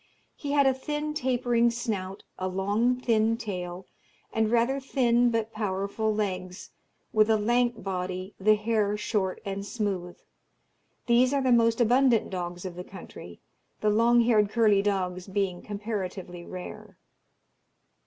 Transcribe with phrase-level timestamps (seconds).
[0.35, 3.85] He had a thin tapering snout, a long thin tail,
[4.33, 6.71] and rather thin but powerful legs,
[7.13, 10.17] with a lank body, the hair short and smooth.
[11.05, 13.41] These are the most abundant dogs of the country,
[13.81, 16.97] the long haired curly dogs being comparatively rare.